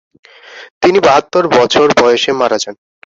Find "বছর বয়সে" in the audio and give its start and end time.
1.57-2.31